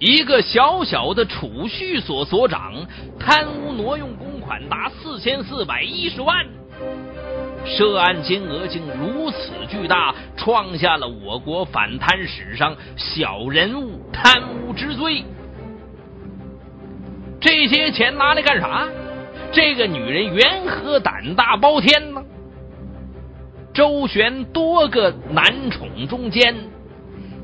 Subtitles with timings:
[0.00, 2.72] 一个小小的储蓄所所长
[3.18, 6.46] 贪污挪用公款达四千四百一十万，
[7.66, 15.22] 涉案金额竟如此巨大，创下了我国反贪史上小人物贪污之最。
[17.38, 18.88] 这些钱拿来干啥？
[19.52, 22.22] 这个女人缘何胆大包天呢？
[23.74, 26.56] 周旋多个男宠中间，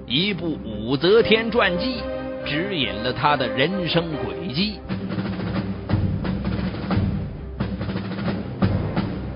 [0.07, 2.01] 一部武则天传记。
[2.47, 4.79] 指引了他的人生轨迹。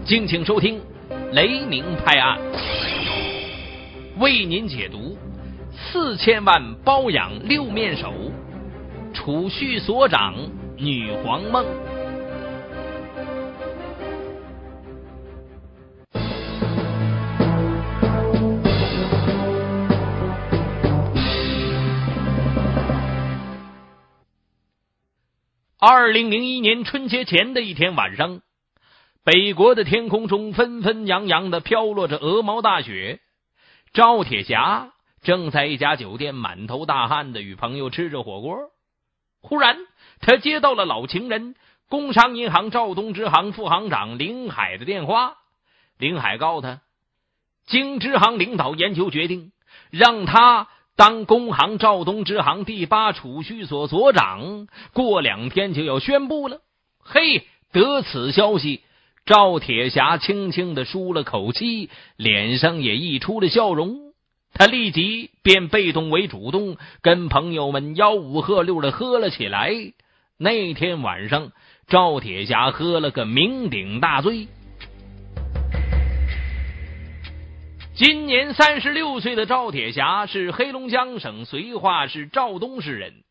[0.05, 0.79] 敬请收听
[1.33, 2.39] 《雷鸣拍案》，
[4.21, 5.19] 为您解读
[5.73, 8.13] 四千万包养六面手，
[9.13, 10.35] 储蓄所长
[10.77, 11.67] 女皇梦。
[25.83, 28.43] 二零零一年春节前的一天晚上，
[29.25, 33.19] 北国的天空中纷纷扬扬的飘落着鹅毛大雪。
[33.95, 34.93] 赵铁侠
[35.23, 38.59] 正在一家酒店满头大汗的与朋友吃着火锅，
[39.41, 39.79] 忽然
[40.21, 41.55] 他接到了老情人
[41.89, 45.39] 工商银行赵东支行副行长林海的电话。
[45.97, 46.83] 林海告他，
[47.65, 49.51] 经支行领导研究决定，
[49.89, 50.69] 让他。
[51.01, 56.59] 当工行赵东支行第八储蓄所所长，过两天就要宣布了。
[57.03, 58.83] 嘿，得此消息，
[59.25, 64.13] 赵铁侠轻轻的舒了口气，脸上也溢出了笑容。
[64.53, 69.73] 他立即便被动为主动，跟朋友们吆五喝六的喝了起来。
[70.37, 71.51] 那天晚上，
[71.89, 74.49] 赵铁侠喝了个酩酊大醉。
[78.01, 83.25] 今年三十六岁的赵铁侠是黑龙江省绥化市肇东市人。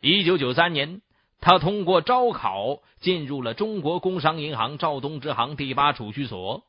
[0.00, 1.00] 一九九三年，
[1.40, 6.64] 他通过招考进入了中国工商银行肇东支行第八储蓄所。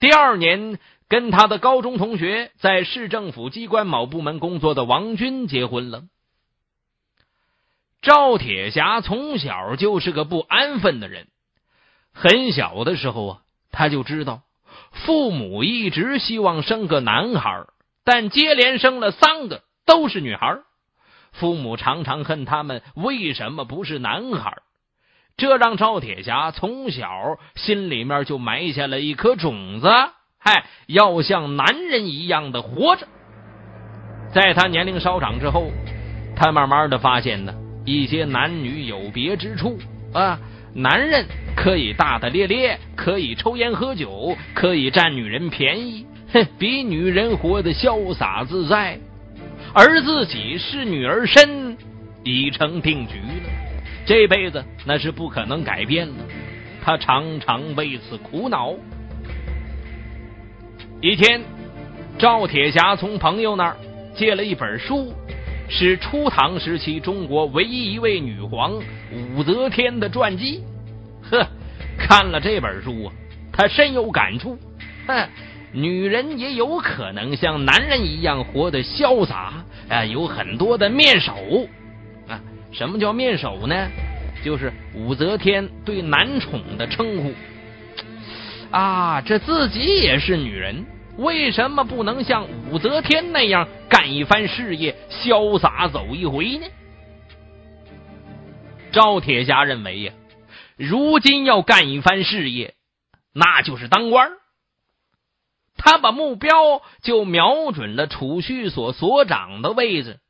[0.00, 6.02] 第二年，跟他的高中同学在市政府机关某部门工作的王军结婚了。
[8.02, 11.28] 赵铁侠从小就是个不安分的人，
[12.12, 14.42] 很小的时候啊，他就知道。
[15.04, 17.66] 父母一直希望生个男孩，
[18.04, 20.58] 但接连生了三个都是女孩。
[21.32, 24.56] 父母常常恨他们为什么不是男孩，
[25.36, 29.88] 这让赵铁侠从小心里面就埋下了一颗种子，
[30.38, 33.06] 嗨，要像男人一样的活着。
[34.32, 35.70] 在他年龄稍长之后，
[36.34, 37.54] 他慢慢的发现呢，
[37.84, 39.78] 一些男女有别之处
[40.14, 40.38] 啊。
[40.78, 41.24] 男人
[41.56, 46.04] 可以大大咧咧，可以抽烟喝酒，可以占女人便宜，
[46.34, 48.98] 哼，比女人活得潇洒自在。
[49.72, 51.78] 而自己是女儿身，
[52.22, 53.50] 已成定局了，
[54.04, 56.14] 这辈子那是不可能改变了。
[56.84, 58.74] 他常常为此苦恼。
[61.00, 61.40] 一天，
[62.18, 63.76] 赵铁侠从朋友那儿
[64.14, 65.14] 借了一本书，
[65.68, 68.80] 是初唐时期中国唯一一位女皇。
[69.34, 70.62] 武则天的传记，
[71.30, 71.46] 呵，
[71.98, 73.12] 看了这本书啊，
[73.52, 74.58] 他深有感触。
[75.06, 75.28] 哼，
[75.72, 81.34] 女人也有可能像男人一样活得潇洒啊，有很多的面首
[82.28, 82.40] 啊。
[82.72, 83.88] 什么叫面首呢？
[84.44, 87.32] 就是武则天对男宠的称呼
[88.70, 89.20] 啊。
[89.20, 90.84] 这自己也是女人，
[91.16, 96.66] 为什么不能像武则天那样干一番事业，潇洒走一回呢？
[98.92, 100.12] 赵铁侠认为呀，
[100.76, 102.74] 如今要干一番事业，
[103.32, 104.32] 那就是当官
[105.76, 110.20] 他把目标就瞄准了储蓄所所长的位置。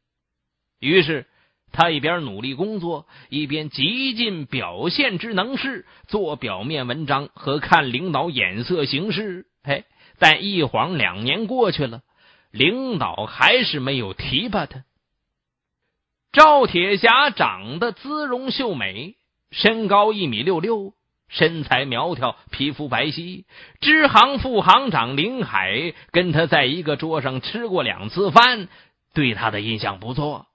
[0.81, 1.27] 于是，
[1.73, 9.47] 他一边努力工作，一边极尽表现之能事，做表面文章和看领导眼色行事。
[9.63, 9.85] 嘿，
[10.19, 12.03] 但一晃两年过去了，
[12.51, 14.85] 领导还是没有提拔他。
[16.33, 19.15] 赵铁侠长得姿容秀美，
[19.51, 20.93] 身高一米六六，
[21.29, 23.45] 身材苗条，皮肤白皙。
[23.81, 28.69] 支行副行长林海跟他在一个桌上吃过两次饭，
[29.15, 30.47] 对他的印象不错。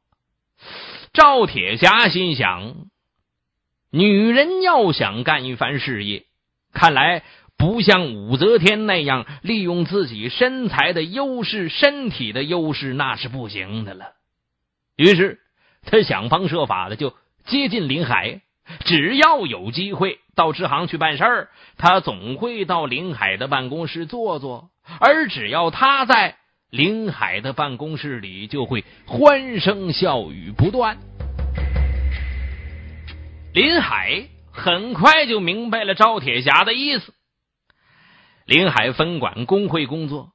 [1.14, 2.76] 赵铁侠心想：
[3.90, 6.26] 女人要想干一番事业，
[6.74, 7.24] 看来
[7.62, 14.14] 不像武则天那样利用自己身材的优势、身体的优势，那是不行的了。
[14.98, 15.38] 于是。
[15.84, 17.16] 他想方设法的就
[17.46, 18.42] 接近林海，
[18.86, 24.70] 只要有机会到支行去办事儿，他总会到林海的办公室坐坐。
[25.00, 26.38] 而只要他在，
[26.70, 31.00] 林海的办公室里就会欢声笑语不断。
[33.56, 37.12] 林海很快就明白了赵铁侠的意思。
[38.52, 40.32] 林海分管工会工作，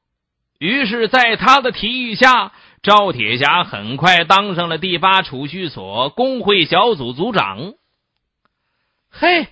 [0.59, 7.75] 于是，在他的提议下，赵铁侠很快当上了第八储蓄所工会小组组长。
[9.11, 9.49] 嘿，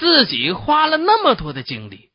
[0.00, 2.08] 自己花了那么多的精力，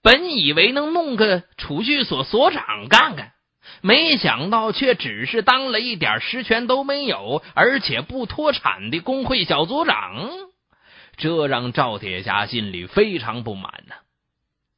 [0.00, 3.32] 本以为能弄个储蓄所所长干干，
[3.80, 10.30] 没想到却只是当了一点实权都没有，而且不脱产的工会小组长，
[11.16, 13.96] 这让赵铁侠心里非常不满呢。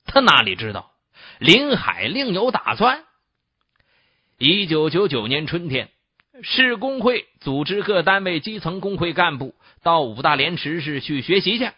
[0.04, 0.92] 他哪里知道，
[1.38, 3.04] 林海另有打算。
[4.38, 5.90] 一九九九年春天，
[6.42, 11.70] 市工会组织各单位基层工会干部到五大连池市去学习去。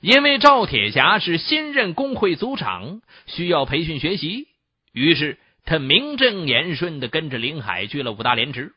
[0.00, 4.46] 因为赵铁侠是新任工会组长，需要培训学习，
[4.92, 8.74] 于是他名正言顺的跟着林海去了五大连池。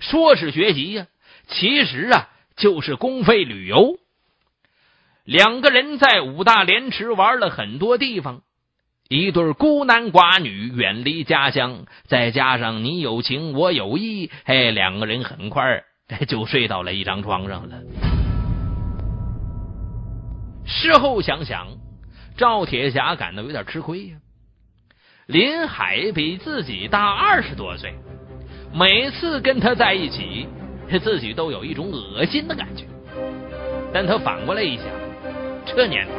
[0.00, 1.06] 说是学习呀，
[1.48, 3.98] 其实啊就是公费旅游。
[5.24, 8.42] 两个人在五大连池玩了很多地方，
[9.08, 15.84] 一对孤男寡女远离家乡，再加上你有情我有意，哎，两个人很快
[16.26, 17.80] 就睡到了一张床上了。
[20.64, 21.68] 事后想想，
[22.36, 24.16] 赵铁侠感到有点吃亏呀。
[25.26, 27.94] 林海比自己大二十多岁，
[28.74, 30.48] 每次跟他在一起，
[31.00, 32.86] 自己都有一种恶心的感觉。
[33.94, 34.86] 但他反过来一想。
[35.64, 36.12] 这年头，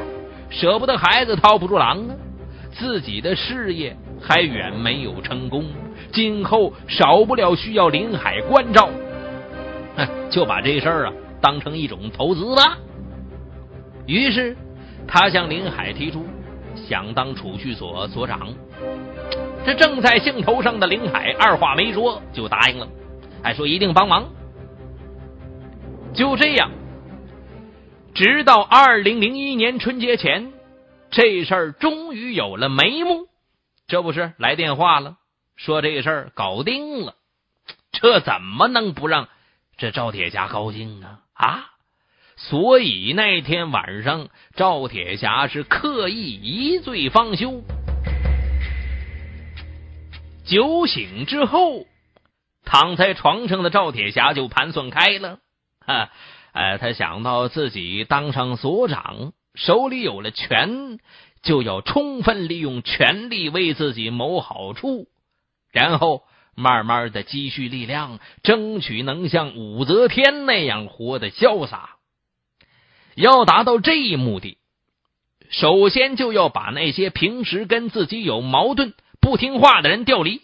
[0.49, 2.15] 舍不得孩子套不住狼啊！
[2.71, 5.65] 自己的事业还远没有成功，
[6.11, 8.89] 今后少不了需要林海关照，
[9.95, 12.77] 哼就把这事儿啊当成一种投资吧。
[14.07, 14.57] 于是，
[15.07, 16.25] 他向林海提出
[16.75, 18.49] 想当储蓄所所长。
[19.65, 22.87] 这正在兴头上的林海二话没说就答应了，
[23.43, 24.25] 还说一定帮忙。
[26.13, 26.71] 就这样。
[28.13, 30.53] 直到二零零一年春节前，
[31.09, 33.27] 这事儿终于有了眉目。
[33.87, 35.17] 这不是来电话了，
[35.55, 37.15] 说这事儿搞定了。
[37.91, 39.29] 这怎么能不让
[39.77, 41.19] 这赵铁侠高兴呢？
[41.33, 41.71] 啊！
[42.35, 47.63] 所以那天晚上，赵铁侠是刻意一醉方休。
[50.45, 51.87] 酒醒之后，
[52.63, 55.39] 躺在床上的赵铁侠就盘算开了，
[55.79, 56.11] 哈。
[56.53, 60.99] 哎，他想到自己当上所长，手里有了权，
[61.41, 65.07] 就要充分利用权力为自己谋好处，
[65.71, 66.21] 然后
[66.55, 71.97] 慢慢的积蓄力量，争取能像武则天那样活得潇洒。
[73.15, 74.59] 要达到这一目的，
[75.49, 80.41] 首先就要把那些平时跟自己有矛盾、不听话的人调离，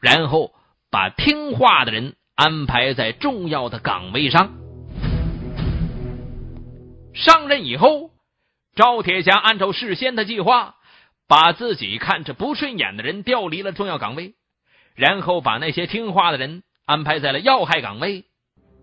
[0.00, 0.52] 然后
[0.90, 4.65] 把听话的人安排在重要的岗位上。
[7.16, 8.10] 上任以后，
[8.74, 10.74] 赵铁侠按照事先的计划，
[11.26, 14.34] 把自己看着不顺眼的人调离了重要岗位，
[14.94, 18.26] 然后把那些听话的人安排在了要害岗位。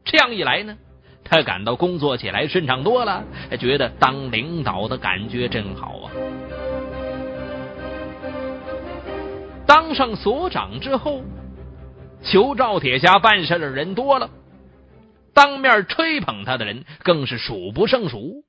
[0.03, 0.77] 这样一来呢，
[1.24, 3.24] 他感到工作起来顺畅多了，
[3.59, 6.12] 觉得当领导的感觉真好啊！
[9.68, 11.21] 当上所长之后，
[12.24, 14.27] 求赵铁侠办事的人多了。
[15.33, 18.44] 当面吹捧他的人更是数不胜数，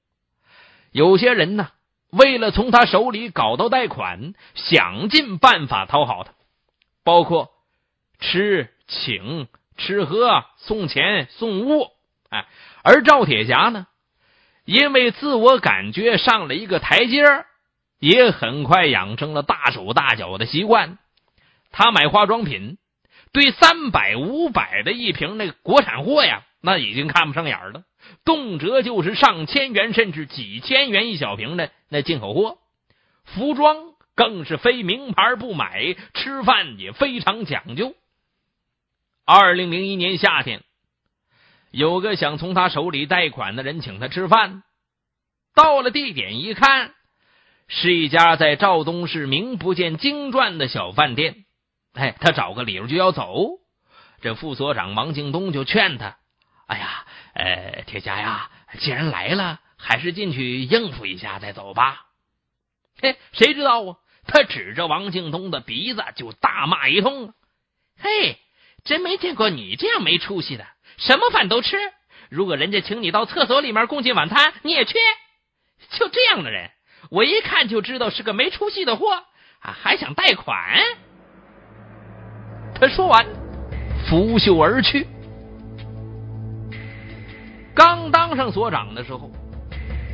[0.92, 1.70] 有些人呢，
[2.10, 6.32] 为了从他手里搞到贷款，想尽办法讨好他，
[7.02, 7.50] 包括
[8.20, 11.88] 吃、请、吃喝、送钱、送物。
[12.28, 12.46] 哎，
[12.82, 13.86] 而赵铁侠呢，
[14.64, 17.24] 因为自我感觉上了一个台阶
[17.98, 20.98] 也很快养成了大手大脚的习惯。
[21.72, 22.78] 他买化妆品，
[23.32, 26.42] 对三百、五百的一瓶那个国产货呀。
[26.66, 27.84] 那已经看不上眼了，
[28.24, 32.56] 动辄就是上千元甚至几千元一小瓶的那进口货，
[33.22, 33.76] 服装
[34.16, 37.94] 更是非名牌不买，吃饭也非常讲究。
[39.26, 40.62] 二零零一年夏天，
[41.70, 44.62] 有个想从他手里贷款的人请他吃饭，
[45.54, 46.94] 到了地点一看，
[47.68, 51.44] 是一家在赵东市名不见经传的小饭店。
[51.92, 53.58] 哎，他找个理由就要走，
[54.22, 56.16] 这副所长王敬东就劝他。
[56.66, 57.04] 哎呀，
[57.34, 62.06] 呃，铁侠呀，既然来了，还是进去应付一下再走吧。
[63.00, 63.96] 嘿，谁知道啊？
[64.26, 67.34] 他指着王敬东的鼻子就大骂一通。
[67.98, 68.38] 嘿，
[68.84, 70.66] 真没见过你这样没出息的，
[70.96, 71.76] 什么饭都吃。
[72.30, 74.94] 如果人家请你到厕所里面共进晚餐，你也去？
[75.90, 76.70] 就这样的人，
[77.10, 79.12] 我一看就知道是个没出息的货
[79.60, 79.76] 啊！
[79.82, 80.80] 还想贷款？
[82.74, 83.26] 他说完，
[84.08, 85.06] 拂袖而去。
[87.74, 89.30] 刚当上所长的时候，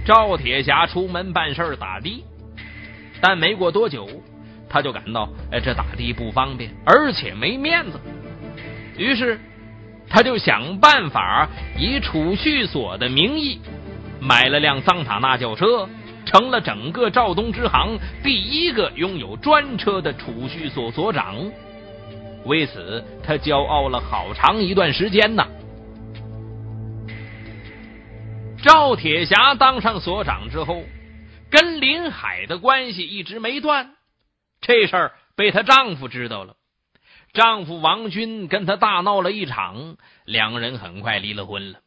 [0.07, 2.25] 赵铁侠出门办事打的，
[3.21, 4.09] 但没过多久，
[4.69, 8.01] 他就感到哎，这打的不方便，而且没面子。
[8.97, 9.39] 于是，
[10.09, 11.49] 他就想办法
[11.79, 13.61] 以储蓄所的名义
[14.21, 15.87] 买了辆桑塔纳轿车，
[16.25, 21.37] 成了整个肇东支行第一个拥有专车的储蓄所所长。
[22.47, 25.47] 为此，他骄傲了好长一段时间呢。
[28.63, 30.85] 赵铁侠当上所长之后，
[31.51, 33.97] 跟林海的关系一直没断。
[34.61, 36.57] 这事儿被她丈夫知道了，
[37.33, 41.81] 丈夫王军跟她大闹了一场，两人很快离了婚了。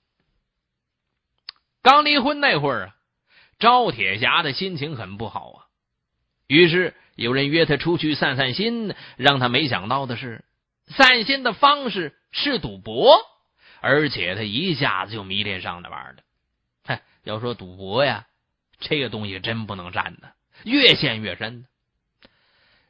[1.84, 2.96] 刚离婚那会儿啊，
[3.60, 5.60] 赵铁侠的心情很不好啊。
[6.48, 10.44] 于是有人约他出去散散心，让他没想到的是，
[10.88, 13.16] 散心的方式是赌博，
[13.80, 16.24] 而且他一下子就迷恋上那玩意儿了。
[17.24, 18.28] 要说赌博呀，
[18.80, 20.34] 这个东西真不能沾的，
[20.66, 21.66] 越陷越深。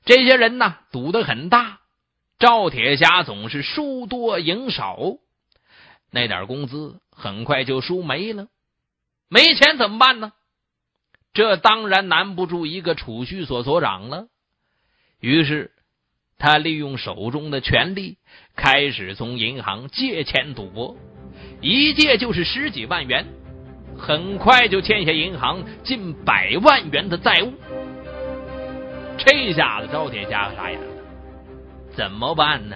[0.05, 1.81] 这些人呢，赌的很大，
[2.39, 4.97] 赵铁侠总是输多赢少，
[6.09, 8.47] 那点工资很快就输没了，
[9.29, 10.33] 没钱怎么办呢？
[11.33, 14.27] 这当然难不住一个储蓄所所长了。
[15.19, 15.71] 于是，
[16.37, 18.17] 他利用手中的权力，
[18.55, 20.97] 开始从银行借钱赌博，
[21.61, 23.25] 一借就是十几万元。
[24.05, 27.53] 很快就欠下银行近百万元的债务，
[29.17, 30.85] 这下子赵铁侠傻眼了，
[31.95, 32.75] 怎么办呢？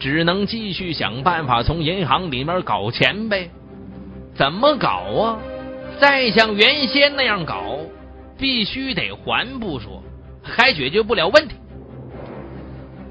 [0.00, 3.48] 只能继续想办法从银行里面搞钱呗。
[4.34, 5.38] 怎么搞啊？
[6.00, 7.78] 再像原先那样搞，
[8.36, 10.02] 必须得还不说，
[10.42, 11.54] 还解决不了问题。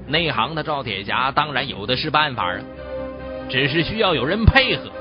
[0.08, 2.60] 内行的赵铁侠当然有的是办法啊，
[3.48, 4.92] 只是需要有人配合。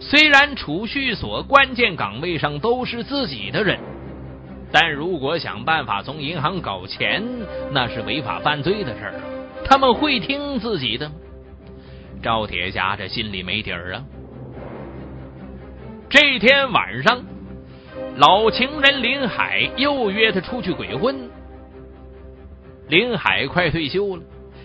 [0.00, 3.78] 虽然储蓄所关键岗位上都是自己的人，
[4.70, 7.22] 但如果想办法从银行搞钱，
[7.72, 9.14] 那是违法犯罪的事儿。
[9.64, 11.14] 他们会听自己的吗？
[12.22, 14.04] 赵铁侠这心里没底儿啊。
[16.08, 17.22] 这天晚上，
[18.16, 21.28] 老情人林海又约他出去鬼混。
[22.88, 24.22] 林海快退休了，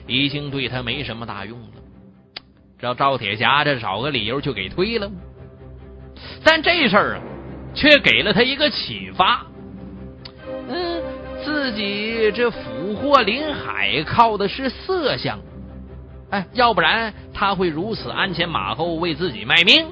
[0.07, 1.67] 已经对他没什么大用了。
[2.83, 5.09] 让赵铁侠这找个理由就给推了，
[6.43, 7.21] 但这事儿啊，
[7.73, 9.45] 却给了他一个启发。
[10.67, 11.01] 嗯，
[11.45, 15.39] 自己这俘获林海靠的是色相，
[16.29, 19.85] 哎，要不然他会如此鞍前马后为自己卖命。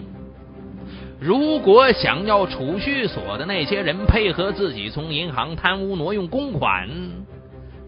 [1.17, 6.89] 如果想要储蓄所的那些人配合自己从银行贪污挪用公款，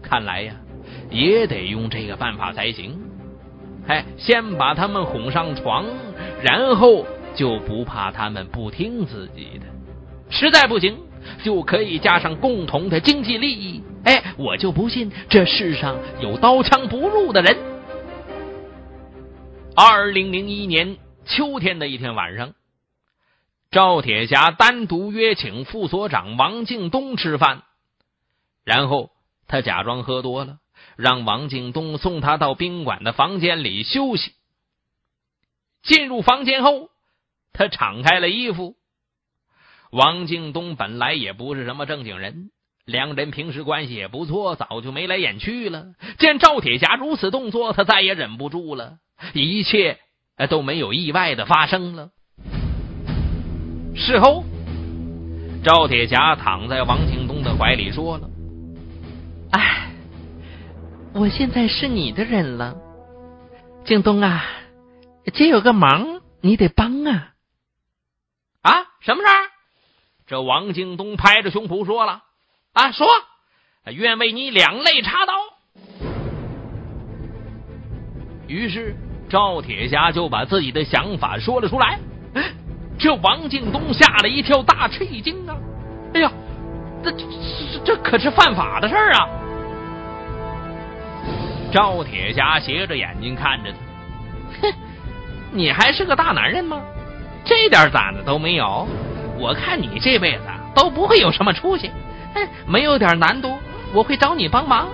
[0.00, 0.54] 看来呀，
[1.10, 3.03] 也得用这个办法才行。
[3.86, 5.86] 哎，先把他们哄上床，
[6.42, 9.66] 然后就不怕他们不听自己的。
[10.30, 10.98] 实在不行，
[11.42, 13.82] 就可以加上共同的经济利益。
[14.04, 17.56] 哎，我就不信这世上有刀枪不入的人。
[19.76, 22.54] 二零零一年秋天的一天晚上，
[23.70, 27.62] 赵铁侠单独约请副所长王敬东吃饭，
[28.64, 29.10] 然后
[29.46, 30.58] 他假装喝多了。
[30.96, 34.32] 让王敬东送他到宾馆的房间里休息。
[35.82, 36.88] 进入房间后，
[37.52, 38.74] 他敞开了衣服。
[39.90, 42.50] 王敬东本来也不是什么正经人，
[42.84, 45.92] 两人平时关系也不错，早就眉来眼去了。
[46.18, 48.96] 见赵铁侠如此动作，他再也忍不住了。
[49.34, 49.98] 一切
[50.48, 52.10] 都没有意外的发生了。
[53.94, 54.44] 事后，
[55.62, 58.30] 赵铁侠躺在王敬东的怀里说了
[59.52, 59.82] ：“哎。”
[61.14, 62.74] 我现在是你的人了，
[63.84, 64.44] 京东啊，
[65.32, 67.34] 姐有个忙你得帮啊！
[68.62, 69.46] 啊，什么事儿？
[70.26, 72.24] 这王京东拍着胸脯说了
[72.74, 73.06] ：“啊，说，
[73.86, 75.34] 愿为你两肋插刀。”
[78.48, 78.96] 于是
[79.30, 82.00] 赵铁侠就把自己的想法说了出来。
[82.98, 85.56] 这王敬东吓了一跳，大吃一惊啊！
[86.12, 86.32] 哎呀，
[87.04, 87.24] 这这
[87.84, 89.28] 这可是犯法的事儿啊！
[91.74, 94.74] 赵铁侠斜着眼睛看着他，哼，
[95.50, 96.80] 你还是个大男人吗？
[97.44, 98.86] 这点胆子都没有？
[99.40, 101.90] 我看你这辈子都不会有什么出息。
[102.32, 103.58] 哼，没有点难度，
[103.92, 104.86] 我会找你帮忙。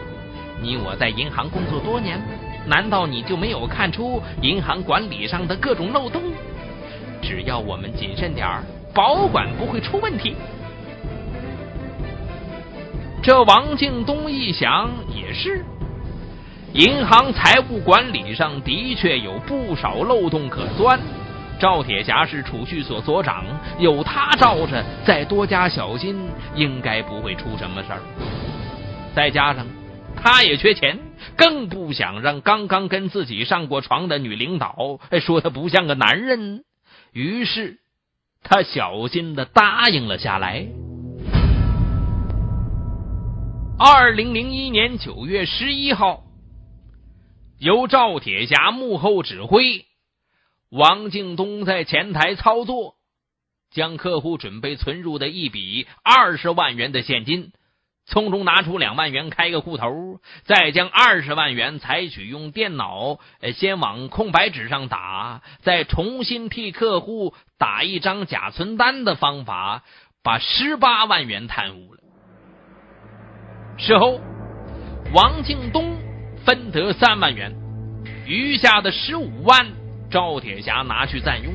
[0.62, 2.18] 你我在银行工作多年，
[2.64, 6.22] 难道你就没有看出银行管理上的各种漏洞？
[7.20, 10.34] 只要我们谨慎点儿，保管不会出问题。
[13.22, 15.62] 这王敬东一想也是。
[16.72, 21.00] 银行财务管理上的确有不少漏洞可钻。
[21.58, 23.44] 赵铁侠是储蓄所所长，
[23.80, 26.16] 有他罩着，再多加小心，
[26.54, 28.00] 应该不会出什么事儿。
[29.14, 29.66] 再加上
[30.16, 30.96] 他也缺钱，
[31.36, 36.62] 更不想让刚刚跟自己上过床的女领导说他不像个男人。
[37.12, 37.78] 于是
[38.44, 40.66] 他小心的答应了下来。
[43.76, 46.22] 二零零一年九月十一号。
[47.60, 49.84] 由赵铁侠幕后指挥，
[50.70, 52.94] 王敬东在前台操作，
[53.70, 57.52] 将客户准备存入的一笔二十万元的现金，
[58.06, 63.18] 从中拿出两万元开个户头，再将二十万元采取用电脑
[63.54, 69.84] 先往空白纸上打，再重新替客户打一张假存单的方法，
[70.22, 72.00] 把十八万元贪污了。
[73.76, 74.18] 事后，
[75.12, 76.09] 王敬东。
[76.44, 77.54] 分得三万元，
[78.26, 79.66] 余下的十五万，
[80.11, 81.52] 赵铁侠拿去暂用。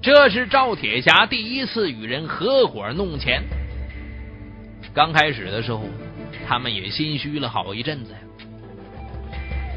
[0.00, 3.42] 这是赵铁侠第一次与人合伙弄钱。
[4.94, 5.84] 刚开始的时候，
[6.46, 8.18] 他们也心虚了好一阵子呀。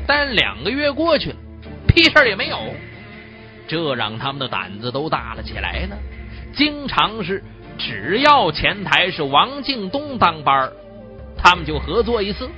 [0.07, 1.36] 但两个月过去了，
[1.88, 2.57] 屁事也没有，
[3.67, 5.95] 这让他们的胆子都大了起来呢。
[6.53, 7.43] 经常是
[7.77, 10.69] 只要前台是王敬东当班
[11.38, 12.50] 他们就合作一次。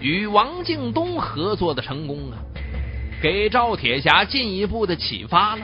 [0.00, 2.38] 与王敬东合作的成功啊，
[3.22, 5.62] 给赵铁侠进一步的启发了。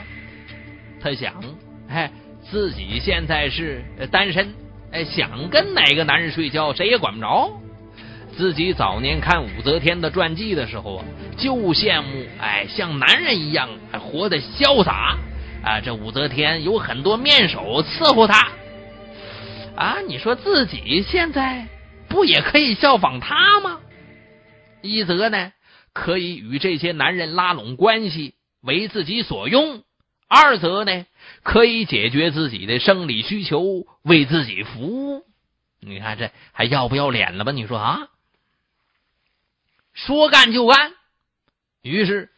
[1.01, 1.35] 他想，
[1.89, 2.11] 哎，
[2.51, 4.55] 自己现在是单身，
[4.93, 7.51] 哎，想跟哪个男人睡觉，谁也管不着。
[8.37, 11.05] 自己早年看武则天的传记的时候啊，
[11.39, 15.17] 就羡慕，哎，像男人一样活得潇洒
[15.65, 15.81] 啊。
[15.81, 18.49] 这武则天有很多面首伺候他
[19.75, 21.67] 啊，你说自己现在
[22.09, 23.79] 不也可以效仿他吗？
[24.87, 25.53] 一则呢，
[25.93, 29.83] 可以与这些男人拉拢关系，为自己所用；
[30.29, 31.07] 二则呢，
[31.43, 35.25] 可以解决自己的生理需求，为自己服务。
[35.81, 37.53] 你看这还要不要脸了吧？
[37.53, 38.09] 你说啊？
[39.95, 40.93] 说干就干。
[41.83, 42.31] 于是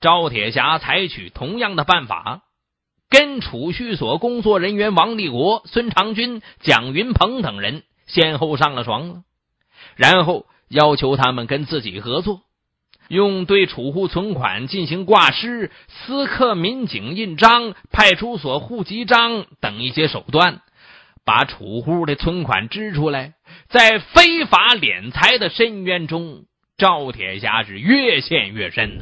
[0.00, 2.42] 赵铁侠采取同样的办法，
[3.10, 9.22] 跟储蓄所工作人员王立国、孙长军、蒋云鹏等人先后上了床了，
[9.96, 10.46] 然后。
[10.74, 12.40] 要求他们跟自己合作，
[13.06, 20.62] 用对储户存款进行挂失、私刻民警印章、派出所户籍章等一些手段，
[21.24, 23.34] 把储户的存款支出来。
[23.68, 26.42] 在非法敛财的深渊中，
[26.76, 28.98] 赵铁侠是越陷越深。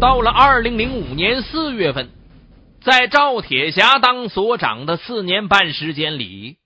[0.00, 2.08] 到了二零零五年四月份。
[2.84, 6.58] 在赵铁侠当所长的四年半时间里，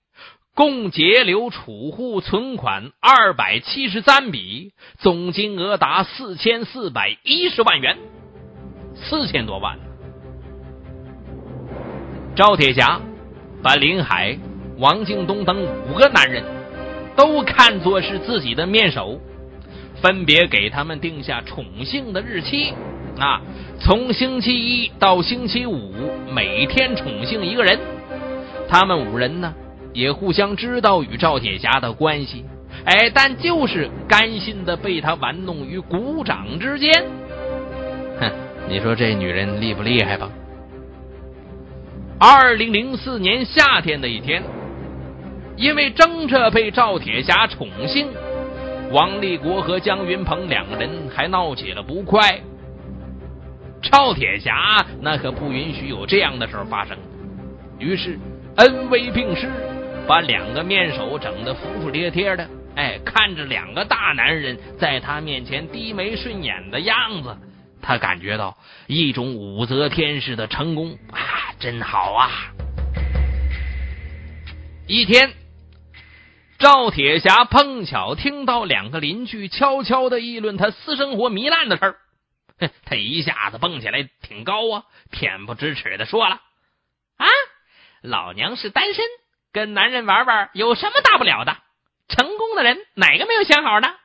[0.53, 7.97] 共截留储户存款二百七十三笔，总金额达四千四百一十万元，
[8.95, 9.79] 四千多万。
[12.35, 12.99] 赵铁侠
[13.63, 14.37] 把林海、
[14.77, 16.43] 王敬东等五个男人
[17.15, 19.21] 都看作是自己的面首，
[20.01, 22.73] 分别给他们定下宠幸的日期。
[23.19, 23.41] 啊，
[23.79, 25.91] 从星期一到星期五，
[26.33, 27.77] 每天宠幸一个人。
[28.67, 29.53] 他们五人呢，
[29.93, 32.45] 也互相知道与赵铁侠的关系，
[32.85, 36.91] 哎，但就是甘心的被他玩弄于股掌之间。
[38.19, 38.31] 哼，
[38.69, 40.29] 你说这女人厉不厉害吧？
[42.19, 44.43] 二零零四年夏天的一天，
[45.55, 48.07] 因为争着被赵铁侠宠幸，
[48.91, 52.39] 王立国和江云鹏两个人还闹起了不快。
[53.81, 56.97] 赵铁侠那可不允许有这样的事发生，
[57.77, 58.19] 于是
[58.57, 59.49] 恩威并施，
[60.07, 62.47] 把两个面首整得服服帖帖的。
[62.75, 67.35] 哎，看着两个大男人在他面前低眉顺眼的样子，
[67.81, 71.19] 他感觉到一种武则天式的成功啊，
[71.59, 72.29] 真好啊！
[74.87, 75.31] 一天，
[76.57, 81.95] 赵铁侠碰巧听到两个邻居悄悄的议论他私生活糜烂的事儿。
[82.85, 86.41] 他一下子蹦起来，挺高啊，恬不知耻的说了
[87.17, 87.27] ：“啊，
[88.01, 89.05] 老娘是单身，
[89.51, 91.57] 跟男人玩玩有什么大不了的？
[92.07, 93.95] 成功的人哪个没有相好的？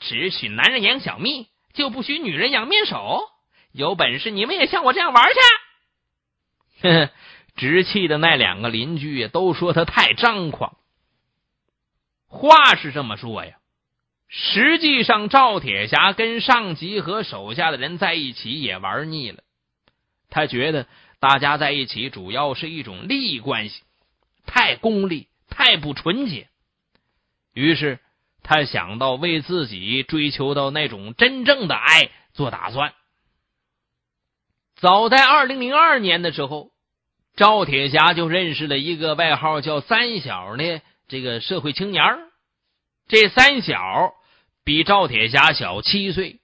[0.00, 3.22] 只许男人养小蜜，就不许女人养面首。
[3.72, 5.40] 有本事你们也像我这样玩去！”
[6.88, 7.10] 呵呵，
[7.56, 10.76] 直气的那两个邻居都说他太张狂。
[12.28, 13.56] 话是这么说呀。
[14.28, 19.42] 实际上，赵铁侠跟上级和手下的人在一起也玩腻了。
[20.28, 20.86] 他觉得
[21.20, 23.82] 大家在一起主要是一种利益关系，
[24.44, 26.48] 太功利，太不纯洁。
[27.54, 28.00] 于是
[28.42, 32.92] 他想到为自己追求到那种真正的爱做打算。
[34.74, 36.70] 早在二零零二年的时候，
[37.36, 42.04] 赵铁侠就认识了一个外号叫“三小”的这个社会青年
[43.08, 44.12] 这三小
[44.66, 46.40] 比赵铁侠小七岁，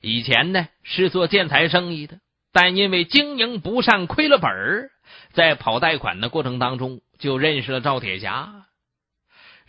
[0.00, 2.18] 以前呢是做建材生意的，
[2.50, 4.90] 但因为经营不善亏了本儿，
[5.34, 8.64] 在跑贷款的过程当中就认识了赵铁侠。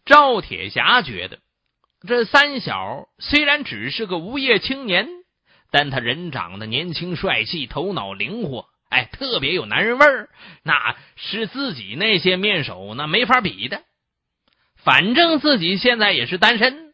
[0.05, 1.39] 赵铁侠觉得
[2.07, 5.09] 这三小虽然只是个无业青年。
[5.69, 10.29] 但他人长得年轻帅气，头脑灵活，哎，特别有男人味儿，
[10.63, 13.83] 那是自己那些面首那没法比的。
[14.77, 16.86] 反正自己现在也是单身，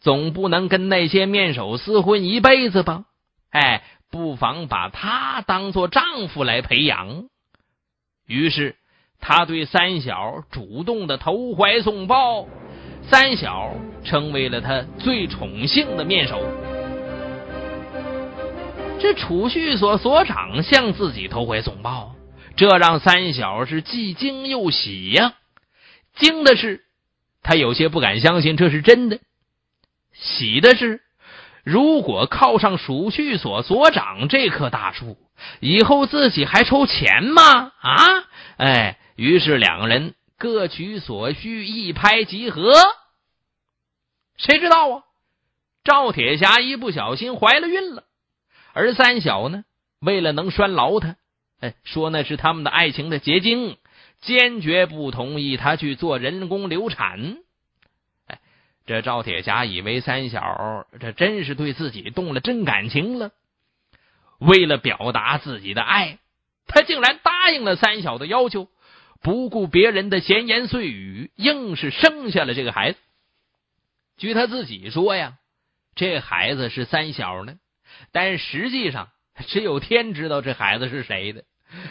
[0.00, 3.04] 总不能跟那些面首厮混一辈子吧？
[3.50, 7.24] 哎，不妨把他当做丈夫来培养。
[8.26, 8.76] 于是，
[9.20, 12.46] 他对三小主动的投怀送抱，
[13.02, 16.40] 三小成为了他最宠幸的面首。
[18.98, 22.14] 这储蓄所所长向自己投怀送抱，
[22.56, 25.34] 这让三小是既惊又喜呀。
[26.14, 26.82] 惊的是，
[27.42, 29.18] 他有些不敢相信这是真的；
[30.20, 31.00] 喜的是，
[31.64, 35.16] 如果靠上储蓄所所长这棵大树，
[35.60, 37.72] 以后自己还愁钱吗？
[37.80, 37.96] 啊！
[38.58, 42.74] 哎，于是两个人各取所需，一拍即合。
[44.36, 45.02] 谁知道啊？
[45.84, 48.04] 赵铁侠一不小心怀了孕了。
[48.74, 49.64] 而三小呢，
[50.00, 51.16] 为了能拴牢他，
[51.60, 53.78] 哎，说那是他们的爱情的结晶，
[54.20, 57.38] 坚决不同意他去做人工流产。
[58.90, 63.30] 这赵铁侠以为三小这真是对自己动了真感情了，
[64.40, 66.18] 为了表达自己的爱，
[66.66, 68.66] 他竟然答应了三小的要求，
[69.22, 72.98] 不顾别人的闲言碎语，硬是生下了这个孩子。
[74.16, 75.34] 据他自己说呀，
[75.94, 77.58] 这孩子是三小的。
[78.10, 79.10] 但实际上，
[79.46, 81.44] 只有天知道这孩子是谁的，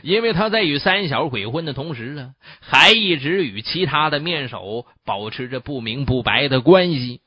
[0.03, 7.21] 因为他在与三小鬼混的同时啊，还一直与其他的面首保持着不明不白的关系。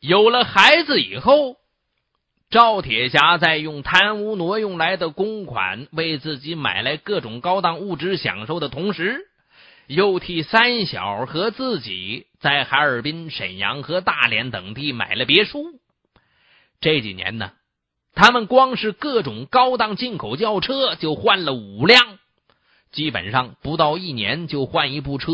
[0.00, 1.56] 有了孩子以后，
[2.50, 9.22] 赵铁侠在用贪污挪用来的公款为自己买来各种高档物质享受的同时，
[9.86, 15.64] 又替三小和自己在哈尔滨、沈阳和大连等地买了别墅。
[16.80, 17.52] 这几年呢，
[18.14, 22.18] 他们光是各种高档进口轿车就换了五辆，
[22.92, 25.32] 基本上不到一年就换一部车。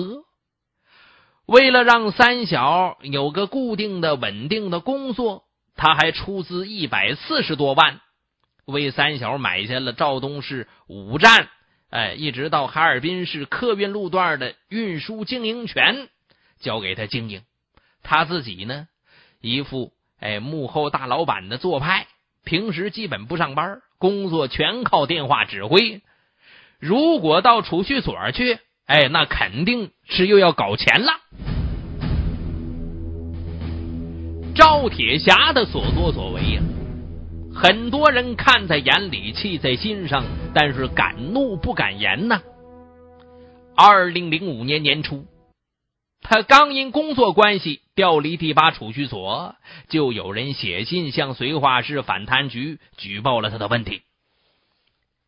[1.45, 5.45] 为了让三小有个固定的、稳定的工作，
[5.77, 8.01] 他还出资一百四十多万，
[8.64, 11.49] 为三小买下了肇东市五站，
[11.90, 16.09] 哎，一直到哈尔滨市客运路段的运输经营权，
[16.61, 17.43] 交给他经营。
[18.03, 18.88] 他自己呢，
[19.40, 19.93] 一副。
[20.21, 22.07] 哎，幕后大老板的做派，
[22.51, 26.03] 平时基本不上班，工作全靠电话指挥。
[26.81, 31.13] 如果到储蓄所去，哎，那肯定是又要搞钱了。
[34.53, 36.63] 赵铁侠的所作所为呀，
[37.55, 42.43] 很多人看在眼里，气在心上，但是敢怒不敢言呐。
[43.77, 45.25] 二零零五年年初。
[46.21, 49.57] 他刚因工作关系调离第八储蓄所，
[49.91, 54.01] 就有人写信向绥化市反贪局举报了他的问题。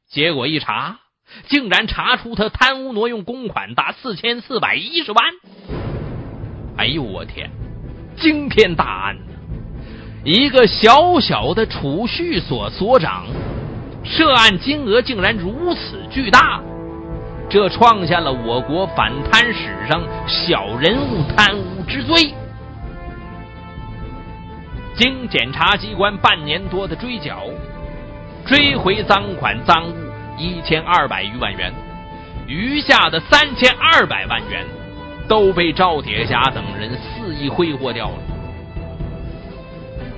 [0.09, 1.01] 结果一查，
[1.49, 5.23] 竟然查出他贪污挪用公款达四千四百一十万。
[6.79, 7.51] 哎呦我天，
[8.17, 9.19] 惊天大案！
[10.25, 13.27] 一个小小的储蓄所所长，
[14.03, 16.63] 涉案金额竟然如此巨大。
[17.51, 22.33] 这创下了我国反贪史上小人物贪污之最。
[24.95, 27.45] 经检察机关半年多的追缴，
[28.45, 29.95] 追回赃款赃物
[30.39, 31.73] 一千二百余万元，
[32.47, 34.67] 余下的三千二百万元
[35.27, 38.17] 都被赵铁侠等人肆意挥霍掉了。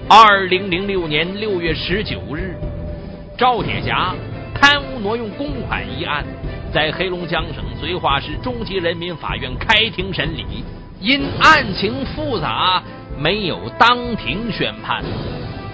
[0.09, 2.57] 二零零六年六月十九日，
[3.39, 4.15] 赵铁侠
[4.55, 6.25] 贪污挪用公款一案。
[6.73, 10.65] 在黑龙江省绥化市中级人民法院开庭审理，
[10.99, 12.83] 因案情复杂，
[13.18, 15.03] 没有当庭宣判。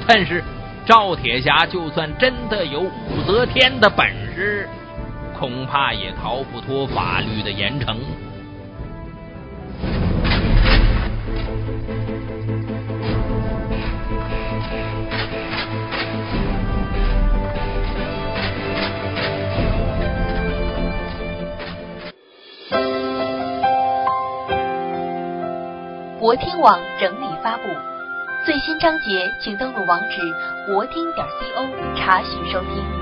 [0.07, 0.43] 但是
[0.85, 4.69] 赵铁侠就算真的有武则天的本事，
[5.39, 7.97] 恐怕也逃不脱法律的严惩。
[26.21, 27.63] 博听网整理发布，
[28.45, 30.21] 最新章节请登录网址
[30.67, 33.00] 博听点 co 查询收听。